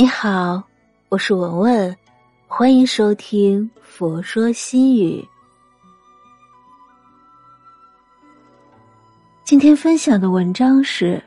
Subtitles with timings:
[0.00, 0.62] 你好，
[1.08, 1.96] 我是文文，
[2.46, 5.20] 欢迎收听《佛说心语》。
[9.42, 11.20] 今天分享的文章是：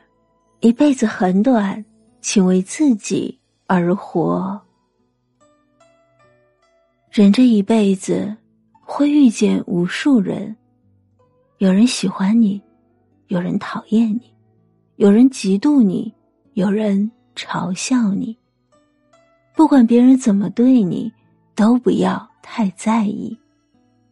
[0.60, 1.84] 一辈子很短，
[2.22, 4.58] 请为自己而活。
[7.10, 8.34] 人这一辈子
[8.80, 10.56] 会遇见无数人，
[11.58, 12.58] 有人喜欢你，
[13.26, 14.34] 有人讨厌你，
[14.96, 16.10] 有人嫉妒你，
[16.54, 18.34] 有人嘲笑你。
[19.62, 21.12] 不管别人怎么对你，
[21.54, 23.38] 都不要太在意，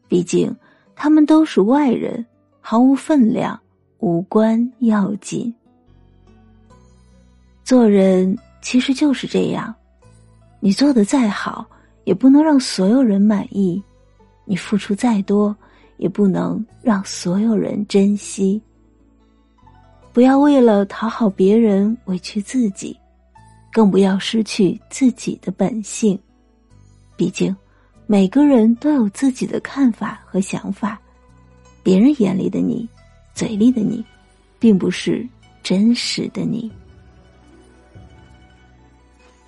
[0.06, 0.54] 毕竟
[0.94, 2.24] 他们都是外人，
[2.60, 3.60] 毫无分量，
[3.98, 5.52] 无关要紧。
[7.64, 9.74] 做人其实就是这样，
[10.60, 11.66] 你做的再好，
[12.04, 13.82] 也不能让所有人满意；
[14.44, 15.54] 你付出再多，
[15.96, 18.62] 也不能让所有人珍惜。
[20.12, 22.96] 不要为了讨好别人委屈自己。
[23.72, 26.18] 更不要失去自己的本性，
[27.16, 27.54] 毕竟
[28.06, 31.00] 每个人都有自己的看法和想法，
[31.82, 32.88] 别人眼里的你、
[33.32, 34.04] 嘴里的你，
[34.58, 35.24] 并不是
[35.62, 36.70] 真实的你。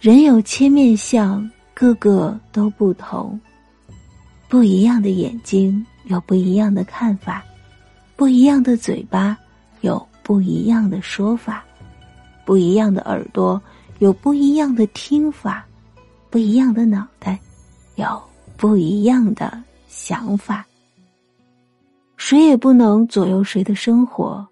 [0.01, 3.39] 人有千面相，个个都不同，
[4.49, 7.45] 不一样的眼睛有不一样的看法，
[8.15, 9.37] 不一样的嘴巴
[9.81, 11.65] 有不一样的说法，
[12.45, 13.61] 不一样的耳朵。
[14.03, 15.65] 有不一样的听法，
[16.29, 17.39] 不一样的脑袋，
[17.95, 18.21] 有
[18.57, 20.67] 不一样的想法。
[22.17, 24.45] 谁也不能左右谁的生活，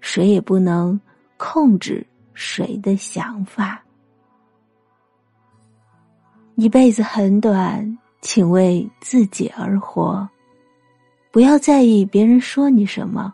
[0.00, 1.00] 谁也不能
[1.36, 2.04] 控制
[2.34, 3.80] 谁的想法。
[6.56, 10.28] 一辈子很短，请为自己而活，
[11.30, 13.32] 不要在意别人说你什么，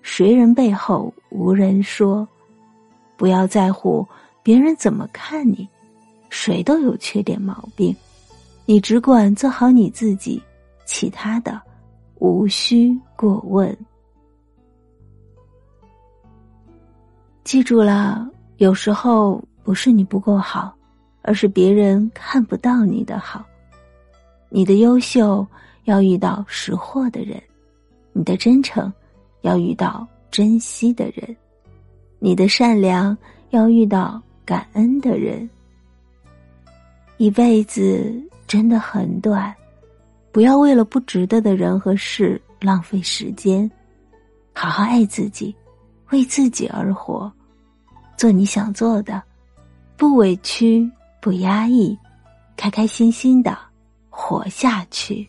[0.00, 2.26] 谁人背后无人说，
[3.18, 4.08] 不要在乎。
[4.42, 5.68] 别人怎么看你？
[6.30, 7.94] 谁都有缺点毛病，
[8.64, 10.42] 你只管做好你自己，
[10.86, 11.60] 其他的
[12.14, 13.76] 无需过问。
[17.44, 20.74] 记住了，有时候不是你不够好，
[21.20, 23.44] 而是别人看不到你的好。
[24.48, 25.46] 你的优秀
[25.84, 27.40] 要遇到识货的人，
[28.12, 28.92] 你的真诚
[29.42, 31.36] 要遇到珍惜的人，
[32.18, 33.16] 你的善良
[33.50, 34.20] 要遇到。
[34.44, 35.48] 感恩的人，
[37.16, 38.12] 一辈子
[38.46, 39.54] 真的很短，
[40.30, 43.70] 不要为了不值得的人和事浪费时间，
[44.52, 45.54] 好好爱自己，
[46.10, 47.32] 为自己而活，
[48.16, 49.22] 做你想做的，
[49.96, 51.96] 不委屈，不压抑，
[52.56, 53.56] 开开心心的
[54.10, 55.28] 活下去。